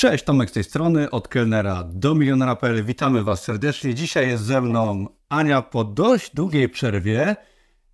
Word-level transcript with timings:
Cześć, 0.00 0.24
Tomek 0.24 0.50
z 0.50 0.52
tej 0.52 0.64
strony, 0.64 1.10
od 1.10 1.28
kelnera 1.28 1.84
do 1.84 2.14
milionera.pl. 2.14 2.84
Witamy 2.84 3.24
Was 3.24 3.42
serdecznie. 3.42 3.94
Dzisiaj 3.94 4.28
jest 4.28 4.44
ze 4.44 4.60
mną 4.60 5.06
Ania 5.28 5.62
po 5.62 5.84
dość 5.84 6.34
długiej 6.34 6.68
przerwie. 6.68 7.36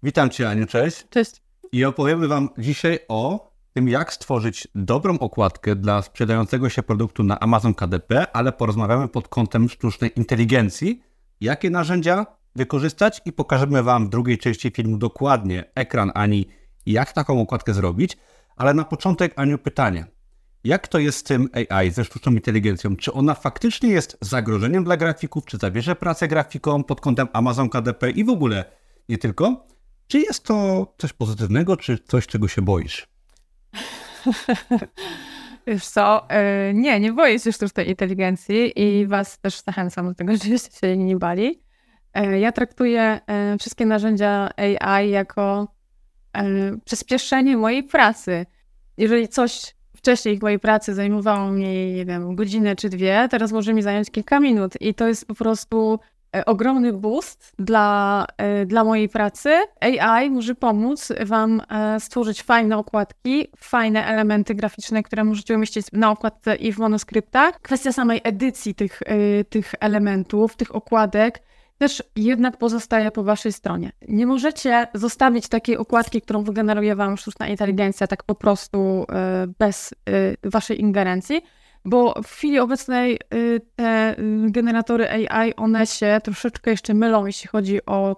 Witam 0.02 0.30
Cię, 0.30 0.48
Aniu, 0.48 0.66
cześć. 0.66 1.08
Cześć. 1.10 1.42
I 1.72 1.84
opowiemy 1.84 2.28
Wam 2.28 2.48
dzisiaj 2.58 2.98
o 3.08 3.52
tym, 3.72 3.88
jak 3.88 4.12
stworzyć 4.12 4.68
dobrą 4.74 5.18
okładkę 5.18 5.76
dla 5.76 6.02
sprzedającego 6.02 6.68
się 6.68 6.82
produktu 6.82 7.22
na 7.22 7.40
Amazon 7.40 7.74
KDP, 7.74 8.32
ale 8.32 8.52
porozmawiamy 8.52 9.08
pod 9.08 9.28
kątem 9.28 9.68
sztucznej 9.68 10.10
inteligencji, 10.16 11.02
jakie 11.40 11.70
narzędzia 11.70 12.26
wykorzystać 12.56 13.20
i 13.24 13.32
pokażemy 13.32 13.82
Wam 13.82 14.06
w 14.06 14.10
drugiej 14.10 14.38
części 14.38 14.70
filmu 14.70 14.98
dokładnie 14.98 15.64
ekran 15.74 16.12
Ani, 16.14 16.46
jak 16.86 17.12
taką 17.12 17.40
okładkę 17.40 17.74
zrobić. 17.74 18.16
Ale 18.56 18.74
na 18.74 18.84
początek, 18.84 19.32
Aniu, 19.36 19.58
pytanie. 19.58 20.15
Jak 20.66 20.88
to 20.88 20.98
jest 20.98 21.18
z 21.18 21.22
tym 21.22 21.48
AI, 21.70 21.90
ze 21.90 22.04
sztuczną 22.04 22.32
inteligencją? 22.32 22.96
Czy 22.96 23.12
ona 23.12 23.34
faktycznie 23.34 23.90
jest 23.90 24.18
zagrożeniem 24.20 24.84
dla 24.84 24.96
grafików? 24.96 25.44
Czy 25.44 25.56
zabierze 25.56 25.96
pracę 25.96 26.28
grafikom 26.28 26.84
pod 26.84 27.00
kątem 27.00 27.28
Amazon 27.32 27.68
KDP 27.68 28.10
i 28.10 28.24
w 28.24 28.28
ogóle 28.28 28.64
nie 29.08 29.18
tylko? 29.18 29.66
Czy 30.06 30.18
jest 30.18 30.44
to 30.44 30.86
coś 30.98 31.12
pozytywnego, 31.12 31.76
czy 31.76 31.98
coś, 31.98 32.26
czego 32.26 32.48
się 32.48 32.62
boisz? 32.62 33.08
Wiesz 35.66 35.86
co, 35.86 36.26
yy, 36.66 36.74
nie, 36.74 37.00
nie 37.00 37.12
boję 37.12 37.38
się 37.38 37.52
sztucznej 37.52 37.88
inteligencji 37.88 38.82
i 38.82 39.06
was 39.06 39.38
też 39.38 39.62
zachęcam 39.62 40.08
do 40.08 40.14
tego, 40.14 40.36
żebyście 40.44 40.70
się 40.70 40.96
nie 40.96 41.16
bali. 41.16 41.62
Yy, 42.16 42.38
ja 42.38 42.52
traktuję 42.52 43.20
yy, 43.28 43.58
wszystkie 43.58 43.86
narzędzia 43.86 44.50
AI 44.56 45.10
jako 45.10 45.68
przyspieszenie 46.84 47.56
mojej 47.56 47.84
pracy. 47.84 48.46
Jeżeli 48.96 49.28
coś 49.28 49.76
wcześniej 50.06 50.38
w 50.38 50.42
mojej 50.42 50.58
pracy 50.58 50.94
zajmowało 50.94 51.50
mnie, 51.50 51.94
nie 51.94 52.04
wiem, 52.04 52.36
godzinę 52.36 52.76
czy 52.76 52.88
dwie, 52.88 53.28
teraz 53.30 53.52
może 53.52 53.74
mi 53.74 53.82
zająć 53.82 54.10
kilka 54.10 54.40
minut 54.40 54.72
i 54.80 54.94
to 54.94 55.08
jest 55.08 55.26
po 55.26 55.34
prostu 55.34 55.98
e, 56.36 56.44
ogromny 56.44 56.92
boost 56.92 57.52
dla, 57.58 58.26
e, 58.38 58.66
dla 58.66 58.84
mojej 58.84 59.08
pracy. 59.08 59.50
AI 59.80 60.30
może 60.30 60.54
pomóc 60.54 61.12
Wam 61.24 61.62
e, 61.70 62.00
stworzyć 62.00 62.42
fajne 62.42 62.78
okładki, 62.78 63.46
fajne 63.56 64.06
elementy 64.06 64.54
graficzne, 64.54 65.02
które 65.02 65.24
możecie 65.24 65.54
umieścić 65.54 65.86
na 65.92 66.10
okładce 66.10 66.56
i 66.56 66.72
w 66.72 66.78
monoskryptach. 66.78 67.60
Kwestia 67.60 67.92
samej 67.92 68.20
edycji 68.24 68.74
tych, 68.74 69.02
tych 69.48 69.74
elementów, 69.80 70.56
tych 70.56 70.74
okładek 70.74 71.42
też 71.78 72.02
jednak 72.16 72.56
pozostaje 72.56 73.10
po 73.10 73.24
waszej 73.24 73.52
stronie. 73.52 73.92
Nie 74.08 74.26
możecie 74.26 74.86
zostawić 74.94 75.48
takiej 75.48 75.76
okładki, 75.76 76.20
którą 76.22 76.44
wygeneruje 76.44 76.96
wam 76.96 77.16
sztuczna 77.16 77.48
inteligencja, 77.48 78.06
tak 78.06 78.22
po 78.24 78.34
prostu 78.34 79.06
e, 79.12 79.46
bez 79.58 79.94
e, 80.44 80.50
waszej 80.50 80.80
ingerencji, 80.80 81.42
bo 81.84 82.14
w 82.22 82.26
chwili 82.26 82.58
obecnej 82.58 83.14
e, 83.14 83.18
te 83.76 84.16
generatory 84.46 85.08
AI, 85.08 85.54
one 85.54 85.86
się 85.86 86.18
troszeczkę 86.24 86.70
jeszcze 86.70 86.94
mylą, 86.94 87.26
jeśli 87.26 87.48
chodzi 87.48 87.86
o 87.86 88.16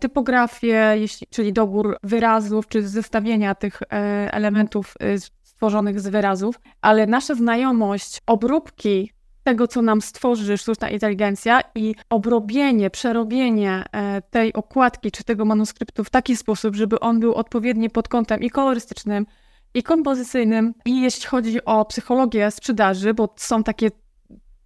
typografię, 0.00 0.96
czyli 1.30 1.52
dobór 1.52 1.98
wyrazów, 2.02 2.68
czy 2.68 2.88
zestawienia 2.88 3.54
tych 3.54 3.82
elementów 4.30 4.94
stworzonych 5.42 6.00
z 6.00 6.08
wyrazów, 6.08 6.60
ale 6.80 7.06
nasza 7.06 7.34
znajomość 7.34 8.20
obróbki 8.26 9.13
tego, 9.44 9.68
co 9.68 9.82
nam 9.82 10.00
stworzy 10.00 10.58
sztuczna 10.58 10.90
inteligencja 10.90 11.60
i 11.74 11.94
obrobienie, 12.10 12.90
przerobienie 12.90 13.84
e, 13.92 14.22
tej 14.22 14.52
okładki 14.52 15.10
czy 15.10 15.24
tego 15.24 15.44
manuskryptu 15.44 16.04
w 16.04 16.10
taki 16.10 16.36
sposób, 16.36 16.76
żeby 16.76 17.00
on 17.00 17.20
był 17.20 17.34
odpowiedni 17.34 17.90
pod 17.90 18.08
kątem 18.08 18.40
i 18.40 18.50
kolorystycznym, 18.50 19.26
i 19.74 19.82
kompozycyjnym. 19.82 20.74
I 20.84 21.02
jeśli 21.02 21.26
chodzi 21.26 21.64
o 21.64 21.84
psychologię 21.84 22.50
sprzedaży, 22.50 23.14
bo 23.14 23.34
są 23.36 23.62
takie 23.62 23.90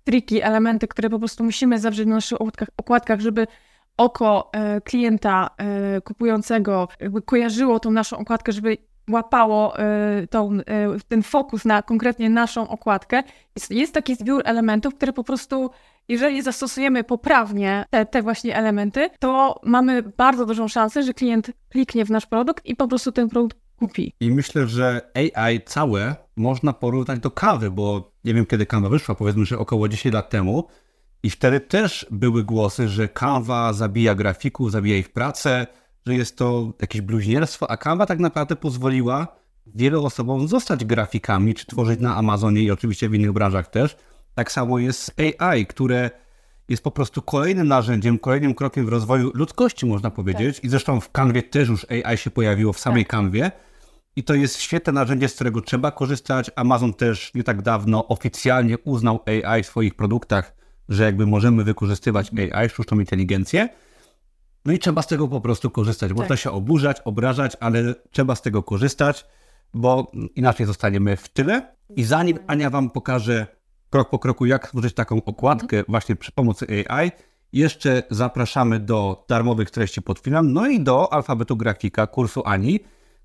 triki, 0.04 0.42
elementy, 0.42 0.88
które 0.88 1.10
po 1.10 1.18
prostu 1.18 1.44
musimy 1.44 1.78
zawrzeć 1.78 2.06
na 2.06 2.14
naszych 2.14 2.38
okładkach, 2.76 3.20
żeby 3.20 3.46
oko 3.96 4.50
e, 4.52 4.80
klienta 4.80 5.50
e, 5.56 6.00
kupującego 6.00 6.88
kojarzyło 7.24 7.80
tą 7.80 7.90
naszą 7.90 8.18
okładkę, 8.18 8.52
żeby 8.52 8.76
łapało 9.08 9.74
y, 10.22 10.26
tą, 10.26 10.58
y, 10.58 10.64
ten 11.08 11.22
fokus 11.22 11.64
na 11.64 11.82
konkretnie 11.82 12.30
naszą 12.30 12.68
okładkę. 12.68 13.22
Jest, 13.56 13.70
jest 13.70 13.94
taki 13.94 14.14
zbiór 14.14 14.42
elementów, 14.44 14.94
które 14.94 15.12
po 15.12 15.24
prostu, 15.24 15.70
jeżeli 16.08 16.42
zastosujemy 16.42 17.04
poprawnie 17.04 17.84
te, 17.90 18.06
te 18.06 18.22
właśnie 18.22 18.56
elementy, 18.56 19.10
to 19.18 19.60
mamy 19.64 20.02
bardzo 20.02 20.46
dużą 20.46 20.68
szansę, 20.68 21.02
że 21.02 21.14
klient 21.14 21.50
kliknie 21.68 22.04
w 22.04 22.10
nasz 22.10 22.26
produkt 22.26 22.66
i 22.66 22.76
po 22.76 22.88
prostu 22.88 23.12
ten 23.12 23.28
produkt 23.28 23.58
kupi. 23.78 24.12
I 24.20 24.30
myślę, 24.30 24.66
że 24.66 25.10
AI 25.14 25.60
całe 25.60 26.16
można 26.36 26.72
porównać 26.72 27.20
do 27.20 27.30
kawy, 27.30 27.70
bo 27.70 28.12
nie 28.24 28.34
wiem 28.34 28.46
kiedy 28.46 28.66
kawa 28.66 28.88
wyszła, 28.88 29.14
powiedzmy, 29.14 29.44
że 29.44 29.58
około 29.58 29.88
10 29.88 30.14
lat 30.14 30.30
temu. 30.30 30.64
I 31.22 31.30
wtedy 31.30 31.60
też 31.60 32.06
były 32.10 32.44
głosy, 32.44 32.88
że 32.88 33.08
kawa 33.08 33.72
zabija 33.72 34.14
grafików, 34.14 34.70
zabija 34.72 34.96
ich 34.96 35.12
pracę, 35.12 35.66
że 36.08 36.14
jest 36.14 36.36
to 36.36 36.72
jakieś 36.80 37.00
bluźnierstwo, 37.00 37.70
a 37.70 37.76
Canva 37.76 38.06
tak 38.06 38.18
naprawdę 38.18 38.56
pozwoliła 38.56 39.26
wielu 39.66 40.04
osobom 40.04 40.48
zostać 40.48 40.84
grafikami, 40.84 41.54
czy 41.54 41.66
tworzyć 41.66 42.00
na 42.00 42.16
Amazonie 42.16 42.62
i 42.62 42.70
oczywiście 42.70 43.08
w 43.08 43.14
innych 43.14 43.32
branżach 43.32 43.70
też. 43.70 43.96
Tak 44.34 44.52
samo 44.52 44.78
jest 44.78 45.02
z 45.02 45.10
AI, 45.18 45.66
które 45.66 46.10
jest 46.68 46.82
po 46.82 46.90
prostu 46.90 47.22
kolejnym 47.22 47.68
narzędziem, 47.68 48.18
kolejnym 48.18 48.54
krokiem 48.54 48.86
w 48.86 48.88
rozwoju 48.88 49.30
ludzkości, 49.34 49.86
można 49.86 50.10
powiedzieć. 50.10 50.56
Tak. 50.56 50.64
I 50.64 50.68
zresztą 50.68 51.00
w 51.00 51.10
Canwie 51.12 51.42
też 51.42 51.68
już 51.68 51.86
AI 51.90 52.16
się 52.16 52.30
pojawiło 52.30 52.72
w 52.72 52.78
samej 52.78 53.04
tak. 53.04 53.10
Canwie. 53.10 53.50
I 54.16 54.24
to 54.24 54.34
jest 54.34 54.60
świetne 54.60 54.92
narzędzie, 54.92 55.28
z 55.28 55.34
którego 55.34 55.60
trzeba 55.60 55.90
korzystać. 55.90 56.50
Amazon 56.56 56.94
też 56.94 57.34
nie 57.34 57.44
tak 57.44 57.62
dawno 57.62 58.08
oficjalnie 58.08 58.78
uznał 58.78 59.20
AI 59.26 59.62
w 59.62 59.66
swoich 59.66 59.94
produktach, 59.94 60.54
że 60.88 61.04
jakby 61.04 61.26
możemy 61.26 61.64
wykorzystywać 61.64 62.30
AI, 62.52 62.68
sztuczną 62.68 63.00
inteligencję. 63.00 63.68
No 64.68 64.74
i 64.74 64.78
trzeba 64.78 65.02
z 65.02 65.06
tego 65.06 65.28
po 65.28 65.40
prostu 65.40 65.70
korzystać. 65.70 66.12
Można 66.12 66.28
tak. 66.28 66.38
się 66.38 66.50
oburzać, 66.50 67.00
obrażać, 67.04 67.56
ale 67.60 67.94
trzeba 68.10 68.34
z 68.34 68.42
tego 68.42 68.62
korzystać, 68.62 69.26
bo 69.74 70.12
inaczej 70.34 70.66
zostaniemy 70.66 71.16
w 71.16 71.28
tyle. 71.28 71.74
I 71.96 72.04
zanim 72.04 72.38
Ania 72.46 72.70
Wam 72.70 72.90
pokaże 72.90 73.46
krok 73.90 74.10
po 74.10 74.18
kroku, 74.18 74.46
jak 74.46 74.66
stworzyć 74.66 74.94
taką 74.94 75.24
okładkę 75.24 75.76
mhm. 75.76 75.84
właśnie 75.88 76.16
przy 76.16 76.32
pomocy 76.32 76.66
AI, 76.88 77.10
jeszcze 77.52 78.02
zapraszamy 78.10 78.80
do 78.80 79.24
darmowych 79.28 79.70
treści 79.70 80.02
pod 80.02 80.18
filmem, 80.18 80.52
no 80.52 80.66
i 80.66 80.80
do 80.80 81.12
alfabetu 81.12 81.56
grafika 81.56 82.06
kursu 82.06 82.42
Ani, 82.44 82.80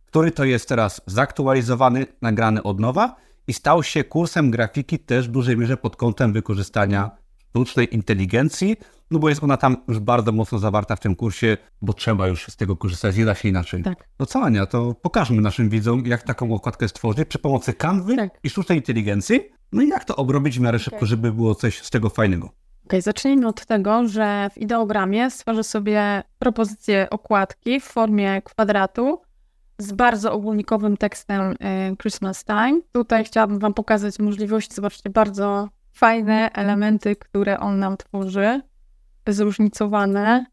który 0.05 0.31
to 0.31 0.43
jest 0.43 0.69
teraz 0.69 1.01
zaktualizowany, 1.05 2.05
nagrany 2.21 2.63
od 2.63 2.79
nowa 2.79 3.15
i 3.47 3.53
stał 3.53 3.83
się 3.83 4.03
kursem 4.03 4.51
grafiki 4.51 4.99
też 4.99 5.27
w 5.27 5.31
dużej 5.31 5.57
mierze 5.57 5.77
pod 5.77 5.95
kątem 5.95 6.33
wykorzystania 6.33 7.22
sztucznej 7.53 7.95
inteligencji, 7.95 8.77
no 9.11 9.19
bo 9.19 9.29
jest 9.29 9.43
ona 9.43 9.57
tam 9.57 9.77
już 9.87 9.99
bardzo 9.99 10.31
mocno 10.31 10.59
zawarta 10.59 10.95
w 10.95 10.99
tym 10.99 11.15
kursie, 11.15 11.57
bo 11.81 11.93
trzeba 11.93 12.27
już 12.27 12.45
z 12.47 12.55
tego 12.55 12.77
korzystać, 12.77 13.17
nie 13.17 13.25
da 13.25 13.35
się 13.35 13.49
inaczej. 13.49 13.83
Tak. 13.83 14.07
No 14.19 14.25
co 14.25 14.41
Ania, 14.41 14.65
to 14.65 14.95
pokażmy 15.01 15.41
naszym 15.41 15.69
widzom, 15.69 16.03
jak 16.05 16.23
taką 16.23 16.53
okładkę 16.53 16.87
stworzyć 16.87 17.27
przy 17.27 17.39
pomocy 17.39 17.73
kanwy 17.73 18.15
tak. 18.15 18.39
i 18.43 18.49
sztucznej 18.49 18.77
inteligencji, 18.77 19.41
no 19.71 19.81
i 19.81 19.87
jak 19.87 20.05
to 20.05 20.15
obrobić 20.15 20.59
w 20.59 20.61
miarę 20.61 20.79
szybko, 20.79 20.97
okay. 20.97 21.07
żeby 21.07 21.31
było 21.31 21.55
coś 21.55 21.81
z 21.81 21.89
tego 21.89 22.09
fajnego. 22.09 22.45
Okej, 22.45 22.85
okay, 22.85 23.01
zacznijmy 23.01 23.47
od 23.47 23.65
tego, 23.65 24.07
że 24.07 24.49
w 24.53 24.57
ideogramie 24.57 25.31
stworzę 25.31 25.63
sobie 25.63 26.23
propozycję 26.39 27.07
okładki 27.09 27.79
w 27.79 27.83
formie 27.83 28.41
kwadratu 28.41 29.21
z 29.77 29.91
bardzo 29.91 30.33
ogólnikowym 30.33 30.97
tekstem 30.97 31.51
y, 31.51 31.55
Christmas 32.01 32.45
Time. 32.45 32.81
Tutaj 32.91 33.25
chciałabym 33.25 33.59
Wam 33.59 33.73
pokazać 33.73 34.19
możliwości, 34.19 34.75
zobaczcie, 34.75 35.09
bardzo 35.09 35.69
fajne 35.93 36.51
elementy, 36.51 37.15
które 37.15 37.59
on 37.59 37.79
nam 37.79 37.97
tworzy 37.97 38.61
zróżnicowane. 39.27 40.45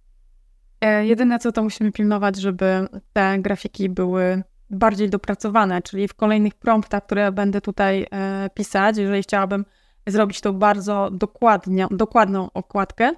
E, 0.81 1.07
jedyne 1.07 1.39
co 1.39 1.53
to 1.53 1.63
musimy 1.63 1.93
pilnować, 1.93 2.37
żeby 2.37 2.89
te 3.13 3.39
grafiki 3.39 3.89
były 3.89 4.43
bardziej 4.71 5.11
dopracowane, 5.11 5.83
czyli 5.83 6.09
w 6.09 6.15
kolejnych 6.15 6.55
promptach, 6.55 7.07
które 7.07 7.33
będę 7.33 7.61
tutaj 7.61 8.07
e, 8.11 8.51
pisać, 8.55 8.97
jeżeli 8.97 9.23
chciałabym 9.23 9.65
zrobić 10.07 10.41
to 10.41 10.53
bardzo 10.53 11.11
dokładnie, 11.13 11.87
dokładną 11.91 12.53
okładkę, 12.55 13.13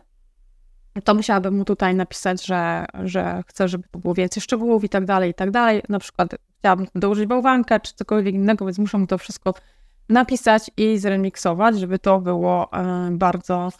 to 1.05 1.15
musiałabym 1.15 1.57
mu 1.57 1.65
tutaj 1.65 1.95
napisać, 1.95 2.47
że, 2.47 2.87
że 3.05 3.43
chcę, 3.47 3.69
żeby 3.69 3.85
to 3.91 3.99
było 3.99 4.15
więcej 4.15 4.41
szczegółów 4.41 4.85
i 4.85 4.89
tak 4.89 5.05
dalej, 5.05 5.31
i 5.31 5.35
tak 5.35 5.51
dalej. 5.51 5.83
Na 5.89 5.99
przykład 5.99 6.29
chciałabym 6.59 6.87
dołożyć 6.95 7.27
bałwankę 7.27 7.81
czy 7.81 7.95
cokolwiek 7.95 8.35
innego, 8.35 8.65
więc 8.65 8.79
muszę 8.79 8.99
mu 8.99 9.07
to 9.07 9.19
wszystko 9.19 9.55
napisać 10.09 10.71
i 10.77 10.99
zremiksować, 10.99 11.79
żeby 11.79 11.99
to 11.99 12.21
było 12.21 12.73
e, 12.73 13.09
bardzo 13.13 13.71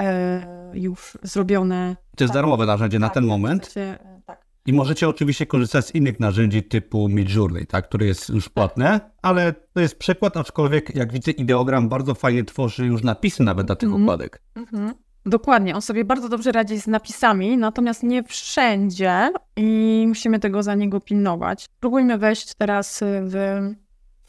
E, 0.00 0.70
już 0.74 1.18
zrobione. 1.22 1.96
To 2.16 2.24
jest 2.24 2.34
tak, 2.34 2.42
darmowe 2.42 2.66
narzędzie 2.66 2.98
na 2.98 3.06
tak, 3.06 3.14
ten 3.14 3.24
moment. 3.26 3.66
W 3.66 3.72
sensie, 3.72 3.98
e, 4.04 4.20
tak. 4.26 4.46
I 4.66 4.72
możecie 4.72 5.08
oczywiście 5.08 5.46
korzystać 5.46 5.86
z 5.86 5.94
innych 5.94 6.20
narzędzi 6.20 6.62
typu 6.62 7.08
Midjourney, 7.08 7.66
tak, 7.66 7.88
które 7.88 8.06
jest 8.06 8.28
już 8.28 8.48
płatne, 8.48 9.00
ale 9.22 9.54
to 9.72 9.80
jest 9.80 9.98
przykład, 9.98 10.36
aczkolwiek 10.36 10.94
jak 10.94 11.12
widzę 11.12 11.30
ideogram 11.30 11.88
bardzo 11.88 12.14
fajnie 12.14 12.44
tworzy 12.44 12.86
już 12.86 13.02
napisy 13.02 13.42
nawet 13.42 13.68
na 13.68 13.76
tych 13.76 13.88
mm 13.88 14.00
-hmm. 14.00 14.04
okładek. 14.04 14.42
Mm 14.54 14.68
-hmm. 14.68 14.94
Dokładnie, 15.26 15.74
on 15.74 15.82
sobie 15.82 16.04
bardzo 16.04 16.28
dobrze 16.28 16.52
radzi 16.52 16.80
z 16.80 16.86
napisami, 16.86 17.56
natomiast 17.56 18.02
nie 18.02 18.22
wszędzie 18.22 19.32
i 19.56 20.04
musimy 20.08 20.38
tego 20.38 20.62
za 20.62 20.74
niego 20.74 21.00
pilnować. 21.00 21.62
Spróbujmy 21.62 22.18
wejść 22.18 22.54
teraz 22.54 23.00
w, 23.02 23.60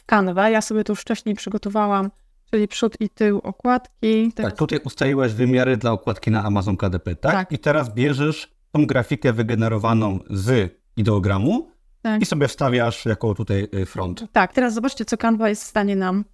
Canva. 0.07 0.49
Ja 0.49 0.61
sobie 0.61 0.83
tu 0.83 0.91
już 0.91 0.99
wcześniej 0.99 1.35
przygotowałam 1.35 2.09
czyli 2.51 2.67
przód 2.67 3.01
i 3.01 3.09
tył 3.09 3.37
okładki. 3.37 4.33
Tak, 4.35 4.55
tutaj 4.55 4.79
ustaliłeś 4.83 5.33
wymiary 5.33 5.77
dla 5.77 5.91
okładki 5.91 6.31
na 6.31 6.43
Amazon 6.43 6.77
KDP, 6.77 7.15
tak? 7.15 7.31
Tak. 7.31 7.51
I 7.51 7.59
teraz 7.59 7.93
bierzesz 7.93 8.51
tą 8.71 8.85
grafikę 8.85 9.33
wygenerowaną 9.33 10.19
z 10.29 10.77
ideogramu 10.97 11.71
Tak. 12.01 12.21
i 12.21 12.25
sobie 12.25 12.47
wstawiasz 12.47 13.05
jako 13.05 13.33
tutaj 13.33 13.67
y, 13.73 13.85
front. 13.85 14.23
Tak, 14.31 14.53
teraz 14.53 14.73
zobaczcie, 14.73 15.05
co 15.05 15.17
Canva 15.17 15.49
jest 15.49 15.63
w 15.63 15.67
stanie 15.67 15.95
nam 15.95 16.25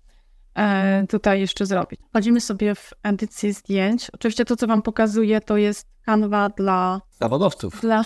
e, 0.55 1.07
tutaj 1.07 1.39
jeszcze 1.39 1.65
zrobić. 1.65 1.99
Wchodzimy 2.09 2.41
sobie 2.41 2.75
w 2.75 2.93
edycję 3.03 3.53
zdjęć. 3.53 4.09
Oczywiście 4.13 4.45
to, 4.45 4.55
co 4.55 4.67
wam 4.67 4.81
pokazuję, 4.81 5.41
to 5.41 5.57
jest 5.57 5.87
Canva 6.05 6.49
dla... 6.49 7.01
Zawodowców, 7.19 7.81
dla 7.81 8.03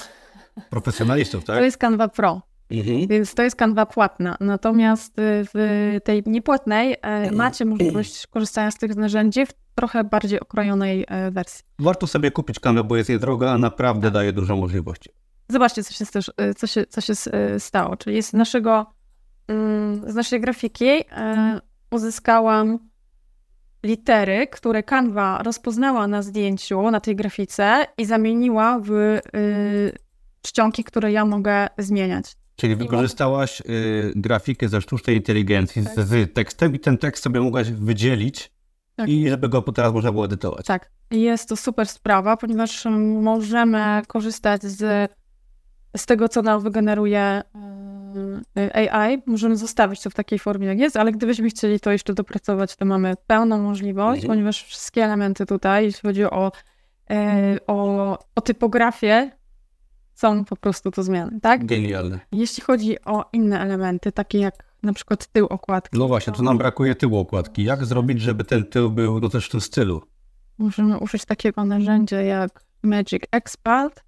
profesjonalistów, 0.69 1.43
to 1.45 1.53
tak? 1.53 1.63
jest 1.63 1.77
Canva 1.77 2.07
Pro, 2.07 2.41
Mhm. 2.71 3.07
więc 3.07 3.33
to 3.33 3.43
jest 3.43 3.55
Canva 3.55 3.85
płatna. 3.85 4.37
Natomiast 4.39 5.19
y, 5.19 5.45
w 5.53 5.97
tej 6.03 6.23
niepłatnej 6.25 6.95
e, 7.01 7.31
macie 7.31 7.65
możliwość 7.65 8.27
korzystania 8.27 8.71
z 8.71 8.77
tych 8.77 8.95
narzędzi 8.95 9.45
w 9.45 9.49
trochę 9.75 10.03
bardziej 10.03 10.39
okrojonej 10.39 11.05
e, 11.07 11.31
wersji. 11.31 11.65
Warto 11.79 12.07
sobie 12.07 12.31
kupić 12.31 12.59
kanwę, 12.59 12.83
bo 12.83 12.97
jest 12.97 13.09
niedroga, 13.09 13.51
a 13.51 13.57
naprawdę 13.57 14.11
daje 14.11 14.33
dużo 14.33 14.55
możliwości. 14.55 15.09
Zobaczcie, 15.49 15.83
co 15.83 15.93
się, 15.93 16.05
też, 16.05 16.27
y, 16.27 16.53
co 16.53 16.67
się, 16.67 16.85
co 16.85 17.01
się 17.01 17.13
stało. 17.59 17.97
Czyli 17.97 18.23
z 18.23 18.33
naszego, 18.33 18.85
mm, 19.47 20.11
z 20.11 20.15
naszej 20.15 20.41
grafiki 20.41 20.85
e, 20.85 21.59
uzyskałam 21.91 22.79
litery, 23.83 24.47
które 24.47 24.83
Canva 24.83 25.43
rozpoznała 25.43 26.07
na 26.07 26.21
zdjęciu, 26.21 26.91
na 26.91 26.99
tej 26.99 27.15
grafice 27.15 27.85
i 27.97 28.05
zamieniła 28.05 28.79
w 28.79 28.91
y, 28.91 29.21
czcionki, 30.41 30.83
które 30.83 31.11
ja 31.11 31.25
mogę 31.25 31.67
zmieniać. 31.77 32.35
Czyli 32.59 32.75
wykorzystałaś 32.75 33.61
y, 33.61 34.13
grafikę 34.15 34.69
ze 34.69 34.81
sztucznej 34.81 35.15
inteligencji 35.15 35.81
z, 35.81 35.95
Tak. 35.95 36.05
z 36.05 36.33
tekstem 36.33 36.75
i 36.75 36.79
ten 36.79 36.97
tekst 36.97 37.23
sobie 37.23 37.41
mogłaś 37.41 37.71
wydzielić 37.71 38.51
Tak. 38.95 39.09
i 39.09 39.29
żeby 39.29 39.49
go 39.49 39.61
teraz 39.61 39.93
można 39.93 40.11
było 40.11 40.25
edytować. 40.25 40.65
Tak, 40.65 40.91
jest 41.11 41.49
to 41.49 41.55
super 41.55 41.87
sprawa, 41.87 42.37
ponieważ 42.37 42.85
mm, 42.85 43.21
możemy 43.23 44.01
korzystać 44.07 44.63
z, 44.63 45.11
z 45.97 46.05
tego, 46.05 46.29
co 46.29 46.41
nam 46.41 46.61
wygeneruje 46.61 47.41
y, 48.57 48.91
AI. 48.91 49.21
Możemy 49.25 49.57
zostawić 49.57 50.01
to 50.01 50.09
w 50.09 50.13
takiej 50.13 50.39
formie, 50.39 50.67
jak 50.67 50.79
jest, 50.79 50.97
ale 50.97 51.11
gdybyśmy 51.11 51.49
chcieli 51.49 51.79
to 51.79 51.91
jeszcze 51.91 52.13
dopracować, 52.13 52.75
to 52.75 52.85
mamy 52.85 53.13
pełną 53.27 53.59
możliwość, 53.61 54.21
Mhm. 54.23 54.27
ponieważ 54.37 54.63
wszystkie 54.63 55.03
elementy 55.03 55.45
tutaj, 55.45 55.85
jeśli 55.85 56.01
chodzi 56.09 56.23
o, 56.23 56.51
e, 57.09 57.57
o, 57.67 58.17
o 58.35 58.41
typografię, 58.41 59.31
są 60.17 60.45
po 60.45 60.55
prostu 60.55 60.91
to 60.91 61.03
zmiany, 61.03 61.39
tak? 61.41 61.65
Genialne. 61.65 62.19
Jeśli 62.31 62.63
chodzi 62.63 63.03
o 63.05 63.25
inne 63.33 63.59
elementy, 63.59 64.11
takie 64.11 64.39
jak 64.39 64.63
na 64.83 64.93
przykład 64.93 65.27
tył 65.27 65.45
okładki, 65.45 65.97
No 65.97 66.07
właśnie, 66.07 66.33
tu 66.33 66.43
nam 66.43 66.57
brakuje 66.57 66.95
tyłu 66.95 67.19
okładki. 67.19 67.63
Jak 67.63 67.85
zrobić, 67.85 68.21
żeby 68.21 68.43
ten 68.43 68.65
tył 68.65 68.91
był 68.91 69.19
no 69.19 69.29
też 69.29 69.45
w 69.47 69.51
tym 69.51 69.61
stylu? 69.61 70.01
możemy 70.57 70.97
użyć 70.99 71.25
takiego 71.25 71.65
narzędzia 71.65 72.21
jak 72.21 72.63
Magic 72.83 73.23
Expert. 73.31 74.03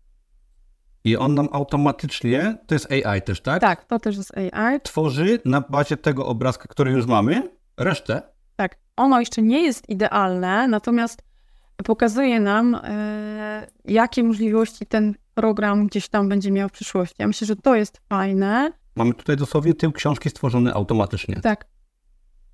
I 1.04 1.18
on 1.18 1.36
nam 1.36 1.50
automatycznie, 1.52 2.58
to 2.68 2.76
jest 2.76 2.92
AI 2.92 3.22
też, 3.22 3.42
tak? 3.42 3.62
Tak, 3.62 3.86
to 3.86 4.00
też 4.00 4.18
jest 4.18 4.38
AI. 4.38 4.82
Tworzy 4.84 5.40
na 5.46 5.62
bazie 5.62 5.98
tego 5.98 6.26
obrazka, 6.26 6.68
który 6.68 6.92
już 6.92 7.06
mamy, 7.06 7.50
resztę. 7.78 8.22
Tak, 8.56 8.76
ono 8.96 9.20
jeszcze 9.20 9.42
nie 9.42 9.64
jest 9.64 9.90
idealne, 9.90 10.68
natomiast 10.68 11.22
pokazuje 11.86 12.40
nam, 12.40 12.76
e, 12.84 13.68
jakie 13.86 14.24
możliwości 14.24 14.86
ten 14.86 15.16
program 15.40 15.88
gdzieś 15.88 16.10
tam 16.10 16.30
będzie 16.30 16.52
miał 16.52 16.70
w 16.70 16.72
przyszłości. 16.72 17.16
Ja 17.20 17.28
myślę, 17.28 17.48
że 17.48 17.56
to 17.56 17.76
jest 17.76 18.02
fajne. 18.10 18.72
Mamy 18.96 19.14
tutaj 19.14 19.38
dosłownie 19.38 19.74
tył 19.74 19.92
książki 19.92 20.30
stworzony 20.30 20.74
automatycznie. 20.74 21.36
Tak. 21.36 21.66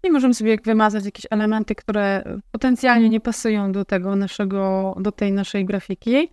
I 0.03 0.11
możemy 0.11 0.33
sobie 0.33 0.57
wymazać 0.65 1.05
jakieś 1.05 1.25
elementy, 1.29 1.75
które 1.75 2.23
potencjalnie 2.51 3.09
nie 3.09 3.19
pasują 3.19 3.71
do 3.71 3.85
tego 3.85 4.15
naszego, 4.15 4.95
do 4.99 5.11
tej 5.11 5.31
naszej 5.31 5.65
grafiki. 5.65 6.29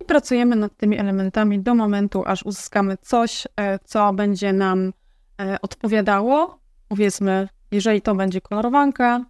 I 0.00 0.04
pracujemy 0.06 0.56
nad 0.56 0.76
tymi 0.76 0.98
elementami 0.98 1.60
do 1.60 1.74
momentu, 1.74 2.22
aż 2.26 2.42
uzyskamy 2.42 2.96
coś, 3.02 3.46
e, 3.56 3.78
co 3.78 4.12
będzie 4.12 4.52
nam 4.52 4.92
e, 5.40 5.60
odpowiadało. 5.62 6.58
Powiedzmy, 6.88 7.48
jeżeli 7.70 8.02
to 8.02 8.14
będzie 8.14 8.40
kolorowanka, 8.40 9.24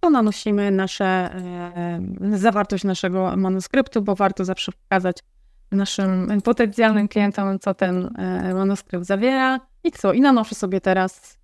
to 0.00 0.10
nanosimy 0.10 0.70
nasze, 0.70 1.04
e, 1.04 2.00
zawartość 2.32 2.84
naszego 2.84 3.36
manuskryptu, 3.36 4.02
bo 4.02 4.14
warto 4.14 4.44
zawsze 4.44 4.72
pokazać 4.72 5.18
naszym 5.70 6.42
potencjalnym 6.44 7.08
klientom, 7.08 7.58
co 7.58 7.74
ten 7.74 8.10
e, 8.18 8.54
manuskrypt 8.54 9.06
zawiera. 9.06 9.60
I 9.84 9.92
co? 9.92 10.12
I 10.12 10.20
nanoszę 10.20 10.54
sobie 10.54 10.80
teraz 10.80 11.38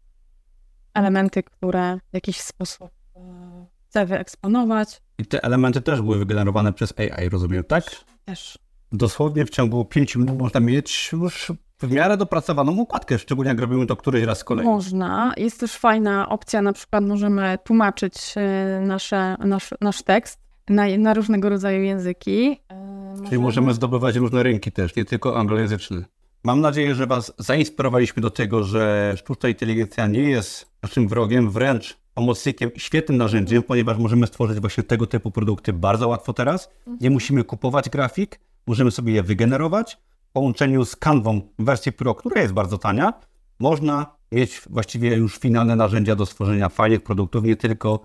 elementy, 0.95 1.43
które 1.43 1.99
w 2.11 2.15
jakiś 2.15 2.41
sposób 2.41 2.91
e, 3.17 3.67
chcę 3.89 4.07
wyeksponować. 4.07 5.03
I 5.19 5.27
te 5.27 5.45
elementy 5.45 5.81
też 5.81 6.03
były 6.03 6.19
wygenerowane 6.19 6.73
przez 6.73 6.95
AI, 6.99 7.29
rozumiem, 7.29 7.65
tak? 7.65 7.85
Też 8.25 8.59
Dosłownie 8.93 9.47
w 9.47 9.51
ciągu 9.51 9.85
5 9.85 10.17
minut 10.17 10.39
można 10.39 10.61
mieć 10.61 11.13
już 11.13 11.53
w 11.81 11.91
miarę 11.91 12.17
dopracowaną 12.17 12.77
układkę, 12.77 13.19
szczególnie 13.19 13.49
jak 13.49 13.61
robimy 13.61 13.87
to 13.87 13.97
któryś 13.97 14.25
raz 14.25 14.45
kolei. 14.45 14.67
można. 14.67 15.33
Jest 15.37 15.61
też 15.61 15.73
fajna 15.73 16.29
opcja, 16.29 16.63
na 16.63 16.73
przykład 16.73 17.05
możemy 17.05 17.59
tłumaczyć 17.65 18.15
e, 18.37 18.81
nasze, 18.81 19.37
nasz, 19.39 19.71
nasz 19.81 20.03
tekst 20.03 20.44
na, 20.69 20.85
na 20.99 21.15
różnego 21.15 21.49
rodzaju 21.49 21.83
języki. 21.83 22.61
E, 22.69 23.15
Czyli 23.29 23.39
możemy 23.39 23.75
zdobywać 23.75 24.17
różne 24.17 24.43
rynki 24.43 24.73
też, 24.73 24.97
nie 24.97 25.05
tylko 25.05 25.39
anglojęzyczny. 25.39 26.05
Mam 26.45 26.61
nadzieję, 26.61 26.95
że 26.95 27.07
Was 27.07 27.33
zainspirowaliśmy 27.39 28.23
do 28.23 28.31
tego, 28.31 28.65
że 28.65 29.15
sztuczna 29.17 29.49
inteligencja 29.49 30.07
nie 30.07 30.23
jest 30.23 30.71
naszym 30.83 31.09
wrogiem, 31.09 31.51
wręcz 31.51 31.97
pomocnikiem 32.15 32.71
świetnym 32.77 33.19
narzędziem, 33.19 33.63
ponieważ 33.63 33.99
możemy 33.99 34.27
stworzyć 34.27 34.61
właśnie 34.61 34.83
tego 34.83 35.07
typu 35.07 35.31
produkty 35.31 35.73
bardzo 35.73 36.09
łatwo 36.09 36.33
teraz. 36.33 36.71
Nie 37.01 37.11
musimy 37.11 37.45
kupować 37.45 37.89
grafik, 37.89 38.41
możemy 38.67 38.91
sobie 38.91 39.13
je 39.13 39.23
wygenerować. 39.23 39.99
W 40.31 40.33
połączeniu 40.33 40.85
z 40.85 40.97
Canvą 40.97 41.41
w 41.59 41.65
wersji 41.65 41.93
Pro, 41.93 42.15
która 42.15 42.43
jest 42.43 42.55
bardzo 42.55 42.79
tania, 42.79 43.13
można 43.59 44.07
mieć 44.33 44.61
właściwie 44.71 45.17
już 45.17 45.39
finalne 45.39 45.77
narzędzia 45.77 46.17
do 46.17 46.27
stworzenia 46.27 46.69
fajnych 46.69 47.03
produktów, 47.03 47.45
nie 47.45 47.57
tylko 47.57 48.01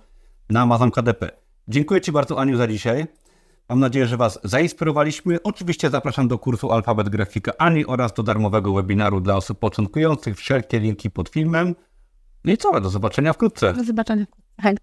na 0.49 0.61
Amazon 0.61 0.91
KDP. 0.91 1.31
Dziękuję 1.69 2.01
Ci 2.01 2.11
bardzo, 2.11 2.39
Aniu, 2.39 2.57
za 2.57 2.67
dzisiaj. 2.67 3.07
Mam 3.69 3.79
nadzieję, 3.79 4.07
że 4.07 4.17
Was 4.17 4.39
zainspirowaliśmy. 4.43 5.43
Oczywiście 5.43 5.89
zapraszam 5.89 6.27
do 6.27 6.39
kursu 6.39 6.71
Alfabet 6.71 7.09
Grafika 7.09 7.51
Ani 7.57 7.85
oraz 7.85 8.13
do 8.13 8.23
darmowego 8.23 8.73
webinaru 8.73 9.21
dla 9.21 9.35
osób 9.35 9.59
początkujących. 9.59 10.37
Wszelkie 10.37 10.79
linki 10.79 11.11
pod 11.11 11.29
filmem. 11.29 11.75
No 12.45 12.53
i 12.53 12.57
co, 12.57 12.81
do 12.81 12.89
zobaczenia 12.89 13.33
wkrótce. 13.33 13.73
Do 13.73 13.83
zobaczenia. 13.83 14.25
Hej. 14.61 14.77